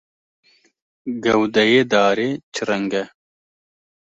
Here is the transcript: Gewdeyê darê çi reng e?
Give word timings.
Gewdeyê 1.23 1.81
darê 1.91 2.29
çi 2.53 2.61
reng 2.67 2.93
e? 3.01 3.03